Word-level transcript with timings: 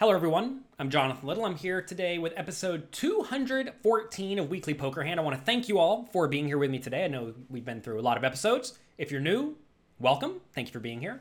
Hello, 0.00 0.14
everyone. 0.14 0.62
I'm 0.78 0.88
Jonathan 0.88 1.28
Little. 1.28 1.44
I'm 1.44 1.56
here 1.56 1.82
today 1.82 2.16
with 2.16 2.32
episode 2.34 2.90
214 2.90 4.38
of 4.38 4.48
Weekly 4.48 4.72
Poker 4.72 5.02
Hand. 5.02 5.20
I 5.20 5.22
want 5.22 5.38
to 5.38 5.44
thank 5.44 5.68
you 5.68 5.78
all 5.78 6.08
for 6.10 6.26
being 6.26 6.46
here 6.46 6.56
with 6.56 6.70
me 6.70 6.78
today. 6.78 7.04
I 7.04 7.08
know 7.08 7.34
we've 7.50 7.66
been 7.66 7.82
through 7.82 8.00
a 8.00 8.00
lot 8.00 8.16
of 8.16 8.24
episodes. 8.24 8.78
If 8.96 9.10
you're 9.10 9.20
new, 9.20 9.56
welcome. 9.98 10.40
Thank 10.54 10.68
you 10.68 10.72
for 10.72 10.80
being 10.80 11.02
here. 11.02 11.20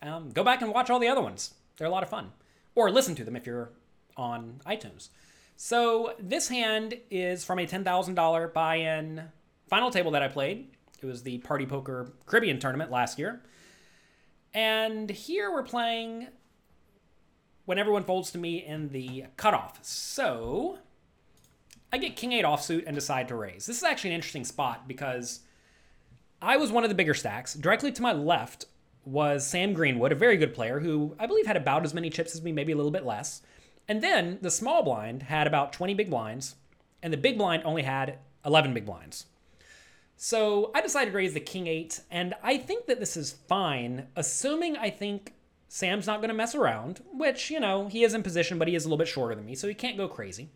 Um, 0.00 0.30
go 0.30 0.44
back 0.44 0.62
and 0.62 0.72
watch 0.72 0.90
all 0.90 1.00
the 1.00 1.08
other 1.08 1.22
ones, 1.22 1.54
they're 1.76 1.88
a 1.88 1.90
lot 1.90 2.04
of 2.04 2.08
fun. 2.08 2.30
Or 2.76 2.88
listen 2.88 3.16
to 3.16 3.24
them 3.24 3.34
if 3.34 3.48
you're 3.48 3.72
on 4.16 4.60
iTunes. 4.64 5.08
So, 5.56 6.14
this 6.20 6.46
hand 6.46 6.96
is 7.10 7.44
from 7.44 7.58
a 7.58 7.66
$10,000 7.66 8.52
buy 8.52 8.76
in 8.76 9.24
final 9.66 9.90
table 9.90 10.12
that 10.12 10.22
I 10.22 10.28
played. 10.28 10.68
It 11.02 11.06
was 11.06 11.24
the 11.24 11.38
Party 11.38 11.66
Poker 11.66 12.12
Caribbean 12.26 12.60
tournament 12.60 12.92
last 12.92 13.18
year. 13.18 13.42
And 14.52 15.10
here 15.10 15.50
we're 15.50 15.64
playing 15.64 16.28
when 17.64 17.78
everyone 17.78 18.04
folds 18.04 18.30
to 18.32 18.38
me 18.38 18.64
in 18.64 18.90
the 18.90 19.24
cutoff. 19.36 19.78
So 19.82 20.78
I 21.92 21.98
get 21.98 22.16
king 22.16 22.32
eight 22.32 22.44
offsuit 22.44 22.84
and 22.86 22.94
decide 22.94 23.28
to 23.28 23.36
raise. 23.36 23.66
This 23.66 23.78
is 23.78 23.84
actually 23.84 24.10
an 24.10 24.16
interesting 24.16 24.44
spot 24.44 24.86
because 24.88 25.40
I 26.42 26.56
was 26.56 26.72
one 26.72 26.84
of 26.84 26.90
the 26.90 26.94
bigger 26.94 27.14
stacks. 27.14 27.54
Directly 27.54 27.92
to 27.92 28.02
my 28.02 28.12
left 28.12 28.66
was 29.04 29.46
Sam 29.46 29.72
Greenwood, 29.72 30.12
a 30.12 30.16
very 30.16 30.36
good 30.36 30.54
player 30.54 30.80
who 30.80 31.14
I 31.18 31.26
believe 31.26 31.46
had 31.46 31.56
about 31.56 31.84
as 31.84 31.94
many 31.94 32.10
chips 32.10 32.34
as 32.34 32.42
me, 32.42 32.52
maybe 32.52 32.72
a 32.72 32.76
little 32.76 32.90
bit 32.90 33.04
less. 33.04 33.42
And 33.86 34.02
then 34.02 34.38
the 34.40 34.50
small 34.50 34.82
blind 34.82 35.24
had 35.24 35.46
about 35.46 35.72
20 35.72 35.94
big 35.94 36.10
blinds, 36.10 36.56
and 37.02 37.12
the 37.12 37.18
big 37.18 37.36
blind 37.36 37.62
only 37.64 37.82
had 37.82 38.18
11 38.44 38.72
big 38.72 38.86
blinds. 38.86 39.26
So 40.16 40.70
I 40.74 40.80
decided 40.80 41.10
to 41.10 41.16
raise 41.16 41.34
the 41.34 41.40
king 41.40 41.66
eight, 41.66 42.00
and 42.10 42.34
I 42.42 42.56
think 42.56 42.86
that 42.86 43.00
this 43.00 43.16
is 43.16 43.32
fine, 43.46 44.06
assuming 44.16 44.76
I 44.76 44.90
think 44.90 45.34
Sam's 45.74 46.06
not 46.06 46.20
going 46.20 46.28
to 46.28 46.34
mess 46.36 46.54
around, 46.54 47.02
which, 47.12 47.50
you 47.50 47.58
know, 47.58 47.88
he 47.88 48.04
is 48.04 48.14
in 48.14 48.22
position, 48.22 48.60
but 48.60 48.68
he 48.68 48.76
is 48.76 48.84
a 48.84 48.88
little 48.88 48.96
bit 48.96 49.08
shorter 49.08 49.34
than 49.34 49.44
me, 49.44 49.56
so 49.56 49.66
he 49.66 49.74
can't 49.74 49.96
go 49.96 50.06
crazy. 50.06 50.48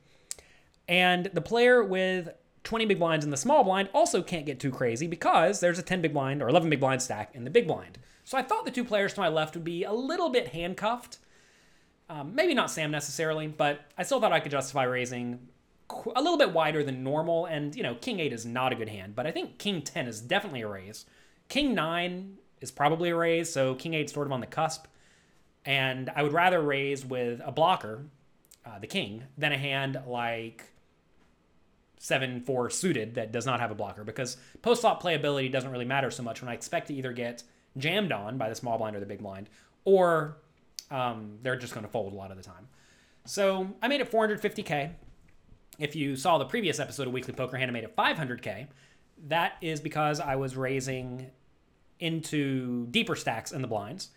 And 0.87 1.27
the 1.35 1.41
player 1.41 1.83
with 1.83 2.29
20 2.63 2.87
big 2.87 3.01
blinds 3.01 3.25
in 3.25 3.33
the 3.33 3.37
small 3.37 3.65
blind 3.65 3.88
also 3.93 4.23
can't 4.23 4.47
get 4.47 4.60
too 4.60 4.71
crazy 4.71 5.09
because 5.09 5.59
there's 5.59 5.80
a 5.80 5.83
10 5.83 6.02
big 6.02 6.13
blind 6.13 6.41
or 6.41 6.49
11 6.49 6.71
big 6.71 6.79
blind 6.79 7.02
stack 7.02 7.35
in 7.35 7.43
the 7.43 7.51
big 7.51 7.66
blind. 7.66 7.99
So 8.25 8.38
I 8.38 8.43
thought 8.43 8.65
the 8.65 8.71
two 8.71 8.85
players 8.85 9.13
to 9.15 9.21
my 9.21 9.27
left 9.27 9.57
would 9.57 9.65
be 9.65 9.83
a 9.83 9.93
little 9.93 10.29
bit 10.29 10.51
handcuffed. 10.51 11.19
Um, 12.09 12.37
maybe 12.37 12.55
not 12.55 12.71
Sam 12.71 12.93
necessarily, 12.93 13.49
but 13.49 13.80
I 13.99 14.05
still 14.05 14.21
thought 14.21 14.32
I 14.32 14.38
could 14.38 14.53
justify 14.53 14.85
raising 14.85 15.49
a 16.15 16.23
little 16.23 16.38
bit 16.38 16.53
wider 16.53 16.85
than 16.85 17.03
normal. 17.03 17.47
And, 17.47 17.75
you 17.75 17.82
know, 17.82 17.97
King 17.97 18.21
8 18.21 18.32
is 18.32 18.47
not 18.47 18.73
a 18.73 18.77
good 18.77 18.88
hand, 18.88 19.16
but 19.16 19.27
I 19.27 19.32
think 19.32 19.59
King 19.59 19.82
10 19.82 20.07
is 20.07 20.21
definitely 20.21 20.60
a 20.60 20.69
raise. 20.69 21.07
King 21.49 21.75
9 21.75 22.38
is 22.60 22.71
probably 22.71 23.10
a 23.10 23.16
raise, 23.16 23.53
so 23.53 23.75
King 23.75 23.95
8 23.95 24.10
sort 24.10 24.29
of 24.29 24.32
on 24.32 24.38
the 24.38 24.47
cusp. 24.47 24.87
And 25.69 26.11
I 26.16 26.23
would 26.23 26.33
rather 26.33 26.63
raise 26.63 27.05
with 27.05 27.43
a 27.45 27.52
blocker, 27.52 28.07
uh, 28.65 28.79
the 28.79 28.87
king, 28.87 29.24
than 29.37 29.52
a 29.52 29.59
hand 29.59 30.01
like 30.07 30.65
7 31.99 32.41
4 32.41 32.71
suited 32.71 33.16
that 33.16 33.33
does 33.33 33.45
not 33.45 33.60
have 33.60 33.71
a 33.71 33.75
blocker 33.75 34.02
because 34.02 34.38
post 34.63 34.80
flop 34.80 35.02
playability 35.02 35.52
doesn't 35.52 35.71
really 35.71 35.85
matter 35.85 36.10
so 36.10 36.23
much 36.23 36.41
when 36.41 36.49
I 36.49 36.55
expect 36.55 36.87
to 36.87 36.95
either 36.95 37.13
get 37.13 37.43
jammed 37.77 38.13
on 38.13 38.38
by 38.38 38.49
the 38.49 38.55
small 38.55 38.79
blind 38.79 38.97
or 38.97 39.01
the 39.01 39.05
big 39.05 39.19
blind, 39.19 39.51
or 39.85 40.38
um, 40.91 41.38
they're 41.43 41.57
just 41.57 41.75
going 41.75 41.85
to 41.85 41.93
fold 41.93 42.15
a 42.15 42.16
lot 42.16 42.30
of 42.30 42.38
the 42.38 42.43
time. 42.43 42.66
So 43.27 43.69
I 43.82 43.88
made 43.88 44.01
it 44.01 44.10
450k. 44.10 44.93
If 45.79 45.95
you 45.95 46.16
saw 46.16 46.38
the 46.38 46.47
previous 46.47 46.80
episode 46.80 47.09
of 47.09 47.13
Weekly 47.13 47.35
Poker 47.35 47.59
Hand, 47.59 47.71
I 47.71 47.75
made 47.75 47.85
it 47.85 47.95
500k. 47.95 48.69
That 49.27 49.59
is 49.60 49.80
because 49.80 50.19
I 50.19 50.37
was 50.37 50.57
raising 50.57 51.30
into 52.01 52.87
deeper 52.87 53.15
stacks 53.15 53.53
in 53.53 53.60
the 53.60 53.69
blinds 53.69 54.09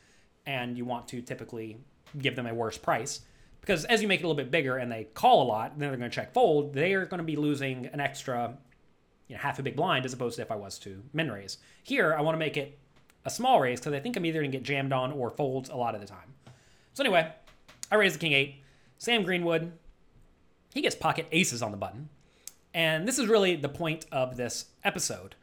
and 0.45 0.78
you 0.78 0.86
want 0.86 1.08
to 1.09 1.22
typically 1.22 1.78
give 2.17 2.36
them 2.36 2.47
a 2.47 2.53
worse 2.53 2.78
price. 2.78 3.22
Because 3.61 3.86
as 3.86 4.02
you 4.02 4.08
make 4.08 4.22
it 4.22 4.23
a 4.23 4.28
little 4.28 4.42
bit 4.44 4.52
bigger 4.52 4.78
and 4.78 4.92
they 4.92 5.06
call 5.14 5.44
a 5.44 5.45
lot, 5.45 5.78
then 5.78 5.89
they're 5.89 5.97
going 5.97 6.09
to 6.09 6.16
check 6.16 6.34
fold, 6.34 6.73
they 6.73 6.94
are 6.94 7.06
going 7.06 7.20
to 7.20 7.23
be 7.23 7.36
losing 7.36 7.86
an 7.88 8.00
extra 8.00 8.58
you 9.28 9.36
know, 9.36 9.42
half 9.42 9.59
a 9.59 9.64
big 9.64 9.75
blind 9.75 10.06
as 10.06 10.14
opposed 10.14 10.35
to 10.38 10.41
if 10.41 10.51
I 10.51 10.56
was 10.56 10.80
to 10.80 11.03
min 11.13 11.31
raise. 11.31 11.57
Here, 11.84 12.13
I 12.13 12.22
want 12.22 12.35
to 12.35 12.40
make 12.40 12.57
it 12.57 12.78
a 13.24 13.30
small 13.30 13.62
raise 13.62 13.80
because 13.80 13.94
I 13.94 14.00
think 14.00 14.18
I'm 14.18 14.25
either 14.25 14.40
going 14.40 14.51
to 14.51 14.57
get 14.57 14.66
jammed 14.66 14.91
on 14.91 15.12
or 15.12 15.30
folds 15.30 15.69
a 15.69 15.75
lot 15.75 15.94
of 15.94 16.01
the 16.01 16.07
time. 16.07 16.34
So 16.94 17.03
anyway, 17.03 17.31
I 17.91 17.96
raise 17.96 18.13
the 18.13 18.19
king 18.19 18.34
eight. 18.34 18.56
Sam 18.97 19.24
Greenwood, 19.24 19.72
he 20.74 20.81
gets 20.81 20.96
pocket 20.96 21.28
aces 21.31 21.62
on 21.62 21.72
the 21.72 21.78
button. 21.78 22.09
And 22.74 23.07
this 23.07 23.19
is 23.19 23.28
really 23.28 23.56
the 23.56 23.69
point 23.69 24.06
of 24.12 24.38
this 24.38 24.66
episode. 24.84 25.35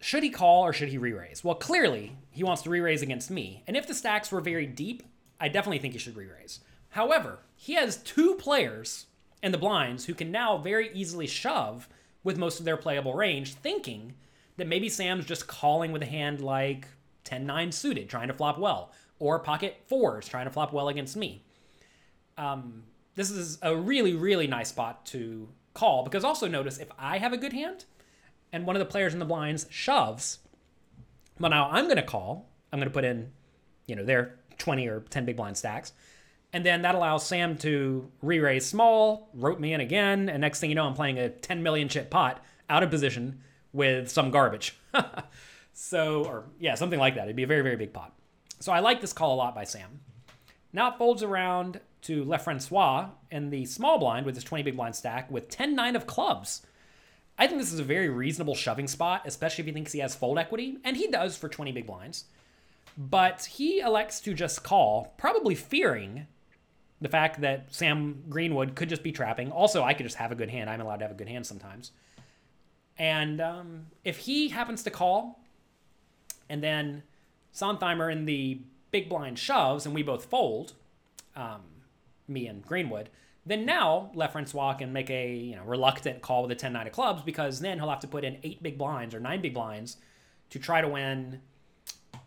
Should 0.00 0.22
he 0.22 0.30
call 0.30 0.62
or 0.62 0.72
should 0.72 0.88
he 0.88 0.98
re-raise? 0.98 1.44
Well, 1.44 1.54
clearly 1.54 2.16
he 2.30 2.42
wants 2.42 2.62
to 2.62 2.70
re-raise 2.70 3.02
against 3.02 3.30
me. 3.30 3.62
And 3.66 3.76
if 3.76 3.86
the 3.86 3.94
stacks 3.94 4.32
were 4.32 4.40
very 4.40 4.66
deep, 4.66 5.02
I 5.38 5.48
definitely 5.48 5.78
think 5.78 5.92
he 5.92 5.98
should 5.98 6.16
re-raise. 6.16 6.60
However, 6.90 7.38
he 7.54 7.74
has 7.74 7.98
two 7.98 8.34
players 8.36 9.06
in 9.42 9.52
the 9.52 9.58
blinds 9.58 10.06
who 10.06 10.14
can 10.14 10.32
now 10.32 10.56
very 10.56 10.90
easily 10.92 11.26
shove 11.26 11.88
with 12.24 12.38
most 12.38 12.58
of 12.58 12.64
their 12.64 12.76
playable 12.76 13.14
range, 13.14 13.54
thinking 13.54 14.14
that 14.56 14.66
maybe 14.66 14.88
Sam's 14.88 15.24
just 15.24 15.46
calling 15.46 15.92
with 15.92 16.02
a 16.02 16.06
hand 16.06 16.40
like 16.40 16.88
10-9 17.24 17.72
suited, 17.72 18.08
trying 18.08 18.28
to 18.28 18.34
flop 18.34 18.58
well, 18.58 18.92
or 19.18 19.38
pocket 19.38 19.82
fours, 19.86 20.28
trying 20.28 20.46
to 20.46 20.50
flop 20.50 20.72
well 20.72 20.88
against 20.88 21.16
me. 21.16 21.44
Um, 22.36 22.84
this 23.14 23.30
is 23.30 23.58
a 23.62 23.76
really, 23.76 24.14
really 24.14 24.46
nice 24.46 24.68
spot 24.68 25.04
to 25.06 25.48
call 25.74 26.04
because 26.04 26.24
also 26.24 26.48
notice 26.48 26.78
if 26.78 26.90
I 26.98 27.18
have 27.18 27.32
a 27.32 27.38
good 27.38 27.52
hand, 27.52 27.84
and 28.52 28.66
one 28.66 28.76
of 28.76 28.80
the 28.80 28.86
players 28.86 29.12
in 29.12 29.18
the 29.18 29.24
blinds 29.24 29.66
shoves. 29.70 30.38
Well, 31.38 31.50
now 31.50 31.70
I'm 31.70 31.84
going 31.84 31.96
to 31.96 32.02
call. 32.02 32.48
I'm 32.72 32.78
going 32.78 32.88
to 32.88 32.92
put 32.92 33.04
in, 33.04 33.30
you 33.86 33.96
know, 33.96 34.04
their 34.04 34.36
20 34.58 34.86
or 34.88 35.00
10 35.00 35.24
big 35.24 35.36
blind 35.36 35.56
stacks. 35.56 35.92
And 36.52 36.66
then 36.66 36.82
that 36.82 36.94
allows 36.94 37.26
Sam 37.26 37.56
to 37.58 38.10
re 38.22 38.40
raise 38.40 38.66
small, 38.66 39.30
rope 39.34 39.60
me 39.60 39.72
in 39.72 39.80
again. 39.80 40.28
And 40.28 40.40
next 40.40 40.60
thing 40.60 40.70
you 40.70 40.74
know, 40.74 40.84
I'm 40.84 40.94
playing 40.94 41.18
a 41.18 41.28
10 41.28 41.62
million 41.62 41.88
chip 41.88 42.10
pot 42.10 42.44
out 42.68 42.82
of 42.82 42.90
position 42.90 43.40
with 43.72 44.10
some 44.10 44.30
garbage. 44.30 44.76
so, 45.72 46.24
or 46.24 46.44
yeah, 46.58 46.74
something 46.74 46.98
like 46.98 47.14
that. 47.14 47.24
It'd 47.24 47.36
be 47.36 47.44
a 47.44 47.48
very, 47.48 47.62
very 47.62 47.76
big 47.76 47.92
pot. 47.92 48.12
So 48.58 48.72
I 48.72 48.80
like 48.80 49.00
this 49.00 49.12
call 49.12 49.34
a 49.34 49.36
lot 49.36 49.54
by 49.54 49.64
Sam. 49.64 50.00
Now 50.72 50.92
it 50.92 50.98
folds 50.98 51.22
around 51.22 51.80
to 52.02 52.24
Le 52.24 52.38
Francois 52.38 53.08
in 53.30 53.50
the 53.50 53.64
small 53.64 53.98
blind 53.98 54.26
with 54.26 54.34
his 54.34 54.44
20 54.44 54.64
big 54.64 54.76
blind 54.76 54.96
stack 54.96 55.30
with 55.30 55.48
10 55.48 55.74
9 55.74 55.96
of 55.96 56.06
clubs. 56.06 56.62
I 57.40 57.46
think 57.46 57.58
this 57.58 57.72
is 57.72 57.78
a 57.78 57.84
very 57.84 58.10
reasonable 58.10 58.54
shoving 58.54 58.86
spot, 58.86 59.22
especially 59.24 59.62
if 59.62 59.66
he 59.66 59.72
thinks 59.72 59.92
he 59.92 60.00
has 60.00 60.14
fold 60.14 60.38
equity, 60.38 60.76
and 60.84 60.94
he 60.94 61.06
does 61.06 61.38
for 61.38 61.48
20 61.48 61.72
big 61.72 61.86
blinds. 61.86 62.26
But 62.98 63.46
he 63.46 63.80
elects 63.80 64.20
to 64.20 64.34
just 64.34 64.62
call, 64.62 65.14
probably 65.16 65.54
fearing 65.54 66.26
the 67.00 67.08
fact 67.08 67.40
that 67.40 67.72
Sam 67.72 68.24
Greenwood 68.28 68.74
could 68.74 68.90
just 68.90 69.02
be 69.02 69.10
trapping. 69.10 69.50
Also, 69.50 69.82
I 69.82 69.94
could 69.94 70.04
just 70.04 70.18
have 70.18 70.30
a 70.30 70.34
good 70.34 70.50
hand. 70.50 70.68
I'm 70.68 70.82
allowed 70.82 70.98
to 70.98 71.06
have 71.06 71.12
a 71.12 71.18
good 71.18 71.28
hand 71.28 71.46
sometimes. 71.46 71.92
And 72.98 73.40
um, 73.40 73.86
if 74.04 74.18
he 74.18 74.50
happens 74.50 74.82
to 74.82 74.90
call, 74.90 75.40
and 76.50 76.62
then 76.62 77.04
Sontheimer 77.54 78.12
in 78.12 78.26
the 78.26 78.60
big 78.90 79.08
blind 79.08 79.38
shoves, 79.38 79.86
and 79.86 79.94
we 79.94 80.02
both 80.02 80.26
fold, 80.26 80.74
um, 81.34 81.62
me 82.28 82.46
and 82.46 82.62
Greenwood, 82.62 83.08
then 83.46 83.64
now 83.64 84.10
Le 84.14 84.28
Francois 84.28 84.74
can 84.74 84.92
make 84.92 85.10
a 85.10 85.34
you 85.34 85.56
know 85.56 85.64
reluctant 85.64 86.22
call 86.22 86.42
with 86.42 86.52
a 86.52 86.54
10 86.54 86.72
9 86.72 86.86
of 86.86 86.92
clubs 86.92 87.22
because 87.22 87.60
then 87.60 87.78
he'll 87.78 87.88
have 87.90 88.00
to 88.00 88.08
put 88.08 88.24
in 88.24 88.38
eight 88.42 88.62
big 88.62 88.78
blinds 88.78 89.14
or 89.14 89.20
nine 89.20 89.40
big 89.40 89.54
blinds 89.54 89.96
to 90.50 90.58
try 90.58 90.80
to 90.80 90.88
win 90.88 91.40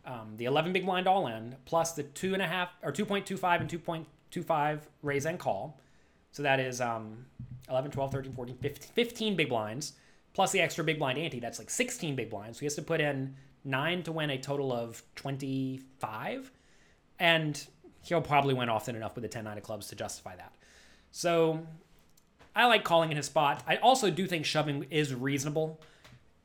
um, 0.05 0.33
the 0.37 0.45
11 0.45 0.73
big 0.73 0.85
blind 0.85 1.07
all 1.07 1.27
in 1.27 1.55
plus 1.65 1.93
the 1.93 2.03
two 2.03 2.33
and 2.33 2.41
a 2.41 2.47
half 2.47 2.69
or 2.81 2.91
2.25 2.91 3.61
and 3.61 3.69
2.25 3.69 4.81
raise 5.01 5.25
and 5.25 5.39
call. 5.39 5.79
So 6.31 6.43
that 6.43 6.59
is 6.59 6.81
um, 6.81 7.25
11, 7.69 7.91
12, 7.91 8.11
13, 8.11 8.33
14, 8.33 8.57
15, 8.57 8.91
15 8.93 9.35
big 9.35 9.49
blinds 9.49 9.93
plus 10.33 10.51
the 10.51 10.61
extra 10.61 10.83
big 10.83 10.99
blind 10.99 11.17
ante. 11.17 11.39
That's 11.39 11.59
like 11.59 11.69
16 11.69 12.15
big 12.15 12.29
blinds. 12.29 12.57
So 12.57 12.61
he 12.61 12.65
has 12.65 12.75
to 12.75 12.81
put 12.81 12.99
in 12.99 13.35
nine 13.63 14.03
to 14.03 14.11
win 14.11 14.29
a 14.29 14.37
total 14.37 14.73
of 14.73 15.03
25. 15.15 16.51
And 17.19 17.65
he'll 18.03 18.21
probably 18.21 18.53
win 18.53 18.69
often 18.69 18.95
enough 18.95 19.15
with 19.15 19.21
the 19.21 19.29
10 19.29 19.45
9 19.45 19.57
of 19.57 19.63
clubs 19.63 19.87
to 19.87 19.95
justify 19.95 20.35
that. 20.35 20.51
So 21.15 21.59
I 22.55 22.65
like 22.65 22.83
calling 22.83 23.11
in 23.11 23.17
his 23.17 23.27
spot. 23.27 23.63
I 23.67 23.75
also 23.77 24.09
do 24.09 24.25
think 24.25 24.45
shoving 24.45 24.87
is 24.89 25.13
reasonable 25.13 25.79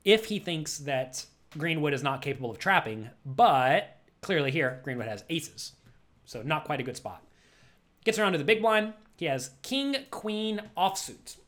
if 0.05 0.27
he 0.27 0.39
thinks 0.39 0.77
that 0.81 1.25
Greenwood 1.57 1.95
is 1.95 2.03
not 2.03 2.21
capable 2.21 2.51
of 2.51 2.59
trapping, 2.59 3.09
but 3.25 3.97
clearly 4.21 4.51
here, 4.51 4.81
Greenwood 4.85 5.09
has 5.09 5.25
aces. 5.31 5.73
So 6.27 6.43
not 6.43 6.65
quite 6.65 6.81
a 6.81 6.83
good 6.83 6.99
spot. 6.99 7.25
Gets 8.05 8.19
around 8.19 8.33
to 8.33 8.39
the 8.39 8.45
big 8.45 8.61
blind. 8.61 8.93
He 9.17 9.25
has 9.25 9.53
king, 9.63 9.97
queen, 10.11 10.61
offsuit. 10.77 11.39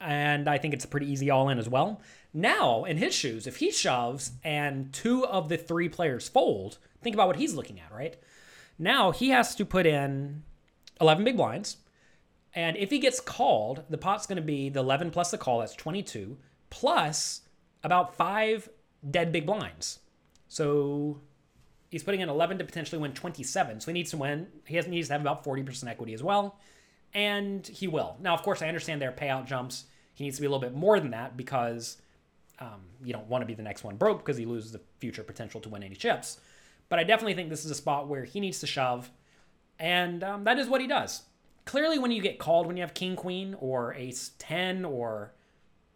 And 0.00 0.48
I 0.48 0.58
think 0.58 0.74
it's 0.74 0.84
a 0.84 0.88
pretty 0.88 1.10
easy 1.10 1.30
all 1.30 1.48
in 1.48 1.60
as 1.60 1.68
well. 1.68 2.00
Now, 2.34 2.84
in 2.84 2.96
his 2.96 3.14
shoes, 3.14 3.46
if 3.46 3.58
he 3.58 3.70
shoves 3.70 4.32
and 4.42 4.92
two 4.92 5.24
of 5.24 5.48
the 5.48 5.56
three 5.56 5.88
players 5.88 6.28
fold, 6.28 6.78
think 7.02 7.14
about 7.14 7.28
what 7.28 7.36
he's 7.36 7.54
looking 7.54 7.78
at, 7.78 7.92
right? 7.92 8.16
Now 8.80 9.12
he 9.12 9.28
has 9.28 9.54
to 9.54 9.64
put 9.64 9.86
in 9.86 10.42
11 11.00 11.24
big 11.24 11.36
blinds. 11.36 11.78
And 12.54 12.76
if 12.76 12.90
he 12.90 12.98
gets 12.98 13.20
called, 13.20 13.84
the 13.90 13.98
pot's 13.98 14.26
going 14.26 14.36
to 14.36 14.42
be 14.42 14.68
the 14.68 14.80
11 14.80 15.10
plus 15.10 15.30
the 15.30 15.38
call, 15.38 15.60
that's 15.60 15.74
22, 15.74 16.36
plus 16.70 17.42
about 17.84 18.14
five 18.16 18.68
dead 19.08 19.32
big 19.32 19.46
blinds. 19.46 20.00
So 20.48 21.20
He's 21.90 22.02
putting 22.02 22.20
in 22.20 22.28
11 22.28 22.58
to 22.58 22.64
potentially 22.64 23.00
win 23.00 23.12
27. 23.12 23.80
So 23.80 23.86
he 23.90 23.92
needs 23.94 24.10
to 24.10 24.18
win. 24.18 24.46
He 24.66 24.76
has, 24.76 24.86
needs 24.86 25.08
to 25.08 25.14
have 25.14 25.22
about 25.22 25.44
40% 25.44 25.88
equity 25.88 26.12
as 26.12 26.22
well. 26.22 26.58
And 27.14 27.66
he 27.66 27.88
will. 27.88 28.16
Now, 28.20 28.34
of 28.34 28.42
course, 28.42 28.60
I 28.60 28.68
understand 28.68 29.00
their 29.00 29.12
payout 29.12 29.46
jumps. 29.46 29.84
He 30.14 30.24
needs 30.24 30.36
to 30.36 30.42
be 30.42 30.46
a 30.46 30.50
little 30.50 30.60
bit 30.60 30.74
more 30.74 31.00
than 31.00 31.12
that 31.12 31.36
because 31.36 31.96
um, 32.60 32.82
you 33.02 33.14
don't 33.14 33.26
want 33.28 33.40
to 33.42 33.46
be 33.46 33.54
the 33.54 33.62
next 33.62 33.84
one 33.84 33.96
broke 33.96 34.18
because 34.18 34.36
he 34.36 34.44
loses 34.44 34.72
the 34.72 34.80
future 34.98 35.22
potential 35.22 35.60
to 35.62 35.68
win 35.70 35.82
any 35.82 35.94
chips. 35.94 36.40
But 36.90 36.98
I 36.98 37.04
definitely 37.04 37.34
think 37.34 37.48
this 37.48 37.64
is 37.64 37.70
a 37.70 37.74
spot 37.74 38.08
where 38.08 38.24
he 38.24 38.40
needs 38.40 38.60
to 38.60 38.66
shove. 38.66 39.10
And 39.78 40.24
um, 40.24 40.44
that 40.44 40.58
is 40.58 40.68
what 40.68 40.80
he 40.80 40.86
does. 40.86 41.22
Clearly, 41.64 41.98
when 41.98 42.10
you 42.10 42.22
get 42.22 42.38
called 42.38 42.66
when 42.66 42.76
you 42.76 42.82
have 42.82 42.94
king, 42.94 43.14
queen, 43.14 43.54
or 43.60 43.94
ace 43.94 44.32
10, 44.38 44.84
or 44.84 45.34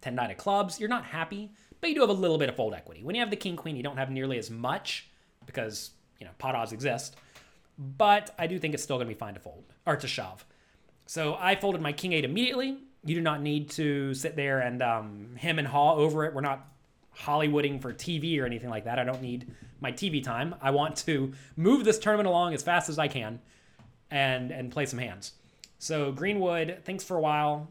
10 0.02 0.14
9 0.14 0.30
of 0.30 0.36
clubs, 0.36 0.78
you're 0.78 0.88
not 0.88 1.04
happy, 1.04 1.50
but 1.80 1.88
you 1.88 1.94
do 1.94 2.02
have 2.02 2.10
a 2.10 2.14
little 2.14 2.38
bit 2.38 2.48
of 2.48 2.56
fold 2.56 2.74
equity. 2.74 3.02
When 3.02 3.14
you 3.14 3.22
have 3.22 3.30
the 3.30 3.36
king, 3.36 3.56
queen, 3.56 3.76
you 3.76 3.82
don't 3.82 3.96
have 3.96 4.10
nearly 4.10 4.38
as 4.38 4.50
much 4.50 5.08
because, 5.46 5.90
you 6.20 6.26
know, 6.26 6.32
pot 6.38 6.54
odds 6.54 6.72
exist. 6.72 7.16
But 7.78 8.34
I 8.38 8.46
do 8.46 8.58
think 8.58 8.74
it's 8.74 8.82
still 8.82 8.96
going 8.96 9.08
to 9.08 9.14
be 9.14 9.18
fine 9.18 9.34
to 9.34 9.40
fold 9.40 9.64
or 9.86 9.96
to 9.96 10.06
shove. 10.06 10.44
So 11.06 11.36
I 11.40 11.56
folded 11.56 11.80
my 11.80 11.92
king 11.92 12.12
8 12.12 12.24
immediately. 12.24 12.78
You 13.04 13.14
do 13.14 13.20
not 13.20 13.40
need 13.40 13.70
to 13.70 14.14
sit 14.14 14.36
there 14.36 14.60
and 14.60 14.82
um, 14.82 15.36
him 15.36 15.58
and 15.58 15.66
haw 15.66 15.96
over 15.96 16.24
it. 16.24 16.34
We're 16.34 16.42
not 16.42 16.68
Hollywooding 17.18 17.80
for 17.80 17.92
TV 17.92 18.38
or 18.40 18.46
anything 18.46 18.70
like 18.70 18.84
that. 18.84 18.98
I 18.98 19.04
don't 19.04 19.22
need 19.22 19.50
my 19.80 19.90
TV 19.90 20.22
time. 20.22 20.54
I 20.60 20.70
want 20.70 20.96
to 20.98 21.32
move 21.56 21.84
this 21.84 21.98
tournament 21.98 22.28
along 22.28 22.54
as 22.54 22.62
fast 22.62 22.88
as 22.88 22.98
I 22.98 23.08
can 23.08 23.40
and 24.12 24.52
and 24.52 24.70
play 24.70 24.86
some 24.86 25.00
hands. 25.00 25.32
So 25.78 26.12
Greenwood 26.12 26.78
thinks 26.84 27.02
for 27.02 27.16
a 27.16 27.20
while, 27.20 27.68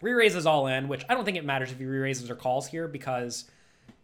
re-raises 0.00 0.46
all 0.46 0.68
in, 0.68 0.86
which 0.86 1.02
I 1.08 1.14
don't 1.14 1.24
think 1.24 1.36
it 1.36 1.44
matters 1.44 1.72
if 1.72 1.78
he 1.78 1.84
re-raises 1.84 2.30
or 2.30 2.36
calls 2.36 2.68
here 2.68 2.86
because 2.86 3.50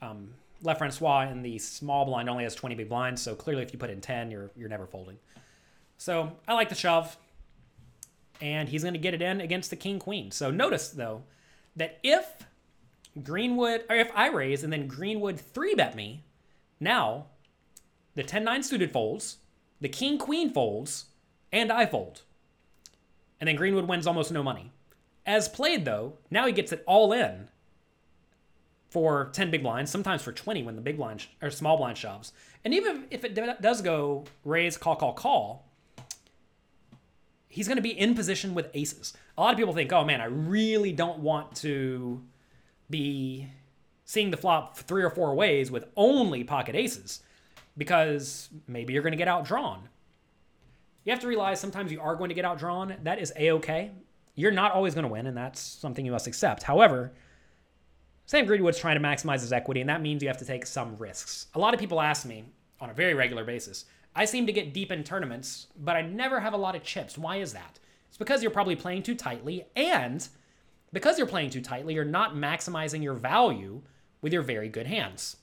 um, 0.02 0.30
Le 0.62 0.74
Francois 0.74 1.28
in 1.30 1.42
the 1.42 1.58
small 1.58 2.04
blind 2.06 2.28
only 2.28 2.42
has 2.42 2.56
20 2.56 2.74
big 2.74 2.88
blinds, 2.88 3.22
so 3.22 3.36
clearly 3.36 3.62
if 3.62 3.72
you 3.72 3.78
put 3.78 3.90
in 3.90 4.00
10, 4.00 4.32
you're 4.32 4.50
you're 4.56 4.68
never 4.68 4.86
folding. 4.86 5.18
So 5.98 6.32
I 6.48 6.54
like 6.54 6.70
the 6.70 6.74
shove, 6.74 7.16
and 8.40 8.68
he's 8.68 8.82
going 8.82 8.94
to 8.94 9.00
get 9.00 9.14
it 9.14 9.22
in 9.22 9.40
against 9.40 9.70
the 9.70 9.76
king 9.76 9.98
queen. 9.98 10.30
So 10.32 10.50
notice 10.50 10.88
though 10.88 11.22
that 11.76 12.00
if 12.02 12.46
Greenwood 13.22 13.84
or 13.90 13.96
if 13.96 14.10
I 14.14 14.28
raise 14.28 14.64
and 14.64 14.72
then 14.72 14.88
Greenwood 14.88 15.38
three 15.38 15.74
bet 15.74 15.94
me, 15.94 16.24
now 16.80 17.26
the 18.14 18.24
10-9 18.24 18.64
suited 18.64 18.90
folds, 18.90 19.36
the 19.80 19.88
king 19.90 20.16
queen 20.16 20.50
folds, 20.50 21.06
and 21.52 21.72
I 21.72 21.86
fold. 21.86 22.22
And 23.40 23.48
then 23.48 23.56
Greenwood 23.56 23.88
wins 23.88 24.06
almost 24.06 24.32
no 24.32 24.42
money. 24.42 24.72
As 25.24 25.48
played, 25.48 25.84
though, 25.84 26.14
now 26.30 26.46
he 26.46 26.52
gets 26.52 26.72
it 26.72 26.82
all 26.86 27.12
in 27.12 27.48
for 28.88 29.30
10 29.32 29.50
big 29.50 29.62
blinds, 29.62 29.90
sometimes 29.90 30.22
for 30.22 30.32
20 30.32 30.62
when 30.62 30.76
the 30.76 30.80
big 30.80 30.96
blind 30.96 31.22
sh- 31.22 31.26
or 31.42 31.50
small 31.50 31.76
blind 31.76 31.98
shoves. 31.98 32.32
And 32.64 32.72
even 32.72 33.04
if 33.10 33.24
it 33.24 33.34
d- 33.34 33.42
does 33.60 33.82
go 33.82 34.24
raise, 34.44 34.76
call, 34.76 34.96
call, 34.96 35.12
call, 35.12 35.66
he's 37.48 37.66
going 37.66 37.76
to 37.76 37.82
be 37.82 37.98
in 37.98 38.14
position 38.14 38.54
with 38.54 38.70
aces. 38.74 39.12
A 39.36 39.40
lot 39.40 39.52
of 39.52 39.58
people 39.58 39.74
think, 39.74 39.92
oh 39.92 40.04
man, 40.04 40.20
I 40.20 40.26
really 40.26 40.92
don't 40.92 41.18
want 41.18 41.56
to 41.56 42.22
be 42.88 43.48
seeing 44.04 44.30
the 44.30 44.36
flop 44.36 44.76
three 44.76 45.02
or 45.02 45.10
four 45.10 45.34
ways 45.34 45.70
with 45.70 45.86
only 45.96 46.44
pocket 46.44 46.74
aces 46.76 47.20
because 47.76 48.48
maybe 48.68 48.92
you're 48.92 49.02
going 49.02 49.12
to 49.12 49.18
get 49.18 49.28
outdrawn. 49.28 49.80
You 51.06 51.12
have 51.12 51.20
to 51.20 51.28
realize 51.28 51.58
sometimes 51.58 51.90
you 51.90 52.02
are 52.02 52.16
going 52.16 52.28
to 52.28 52.34
get 52.34 52.44
outdrawn. 52.44 53.02
That 53.04 53.18
is 53.18 53.32
a 53.36 53.52
okay 53.52 53.92
you're 54.36 54.52
not 54.52 54.72
always 54.72 54.94
going 54.94 55.04
to 55.04 55.10
win, 55.10 55.26
and 55.26 55.36
that's 55.36 55.60
something 55.60 56.04
you 56.04 56.12
must 56.12 56.26
accept. 56.26 56.62
However, 56.62 57.12
Sam 58.26 58.44
Greenwood's 58.44 58.78
trying 58.78 59.00
to 59.00 59.02
maximize 59.02 59.40
his 59.40 59.52
equity, 59.52 59.80
and 59.80 59.88
that 59.88 60.02
means 60.02 60.22
you 60.22 60.28
have 60.28 60.38
to 60.38 60.44
take 60.44 60.66
some 60.66 60.96
risks. 60.98 61.46
A 61.54 61.58
lot 61.58 61.74
of 61.74 61.80
people 61.80 62.00
ask 62.00 62.26
me 62.26 62.44
on 62.80 62.90
a 62.90 62.94
very 62.94 63.14
regular 63.14 63.44
basis. 63.44 63.86
I 64.14 64.26
seem 64.26 64.46
to 64.46 64.52
get 64.52 64.74
deep 64.74 64.92
in 64.92 65.04
tournaments, 65.04 65.68
but 65.78 65.96
I 65.96 66.02
never 66.02 66.38
have 66.38 66.52
a 66.52 66.58
lot 66.58 66.76
of 66.76 66.82
chips. 66.82 67.16
Why 67.16 67.36
is 67.36 67.54
that? 67.54 67.80
It's 68.08 68.18
because 68.18 68.42
you're 68.42 68.50
probably 68.50 68.76
playing 68.76 69.04
too 69.04 69.14
tightly, 69.14 69.66
and 69.74 70.28
because 70.92 71.16
you're 71.16 71.26
playing 71.26 71.50
too 71.50 71.62
tightly, 71.62 71.94
you're 71.94 72.04
not 72.04 72.34
maximizing 72.34 73.02
your 73.02 73.14
value 73.14 73.80
with 74.20 74.34
your 74.34 74.42
very 74.42 74.68
good 74.68 74.86
hands. 74.86 75.38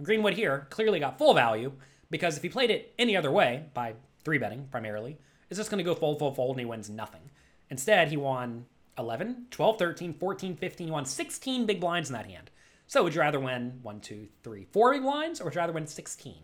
Greenwood 0.00 0.34
here 0.34 0.68
clearly 0.70 1.00
got 1.00 1.18
full 1.18 1.34
value 1.34 1.72
because 2.10 2.36
if 2.36 2.42
he 2.44 2.48
played 2.48 2.70
it 2.70 2.94
any 2.96 3.16
other 3.16 3.32
way, 3.32 3.64
by 3.74 3.94
three 4.24 4.38
betting 4.38 4.68
primarily, 4.70 5.18
is 5.50 5.58
just 5.58 5.70
going 5.70 5.78
to 5.78 5.84
go 5.84 5.94
fold, 5.94 6.18
fold, 6.18 6.36
fold, 6.36 6.52
and 6.52 6.60
he 6.60 6.66
wins 6.66 6.90
nothing. 6.90 7.30
Instead, 7.70 8.08
he 8.08 8.16
won 8.16 8.66
11, 8.98 9.46
12, 9.50 9.78
13, 9.78 10.14
14, 10.14 10.56
15. 10.56 10.86
He 10.86 10.90
won 10.90 11.04
16 11.04 11.66
big 11.66 11.80
blinds 11.80 12.08
in 12.08 12.14
that 12.14 12.26
hand. 12.26 12.50
So 12.86 13.04
would 13.04 13.14
you 13.14 13.20
rather 13.20 13.40
win 13.40 13.80
one, 13.82 14.00
two, 14.00 14.28
three, 14.42 14.66
four 14.72 14.92
big 14.92 15.02
blinds, 15.02 15.40
or 15.40 15.44
would 15.44 15.54
you 15.54 15.60
rather 15.60 15.72
win 15.72 15.86
16? 15.86 16.34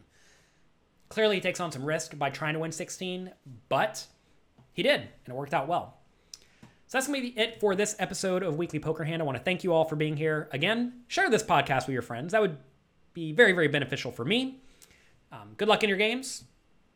Clearly, 1.08 1.36
he 1.36 1.40
takes 1.40 1.60
on 1.60 1.72
some 1.72 1.84
risk 1.84 2.18
by 2.18 2.30
trying 2.30 2.54
to 2.54 2.60
win 2.60 2.72
16, 2.72 3.30
but 3.68 4.06
he 4.72 4.82
did, 4.82 5.00
and 5.00 5.28
it 5.28 5.34
worked 5.34 5.54
out 5.54 5.68
well. 5.68 5.98
So 6.86 6.98
that's 6.98 7.06
going 7.06 7.22
to 7.22 7.30
be 7.30 7.38
it 7.40 7.60
for 7.60 7.74
this 7.74 7.96
episode 7.98 8.42
of 8.42 8.56
Weekly 8.56 8.78
Poker 8.78 9.04
Hand. 9.04 9.22
I 9.22 9.24
want 9.24 9.38
to 9.38 9.42
thank 9.42 9.64
you 9.64 9.72
all 9.72 9.84
for 9.84 9.96
being 9.96 10.16
here. 10.16 10.48
Again, 10.52 11.04
share 11.08 11.30
this 11.30 11.42
podcast 11.42 11.86
with 11.86 11.94
your 11.94 12.02
friends. 12.02 12.32
That 12.32 12.42
would 12.42 12.58
be 13.14 13.32
very, 13.32 13.52
very 13.52 13.68
beneficial 13.68 14.12
for 14.12 14.24
me. 14.24 14.60
Um, 15.32 15.54
good 15.56 15.68
luck 15.68 15.82
in 15.82 15.88
your 15.88 15.98
games, 15.98 16.44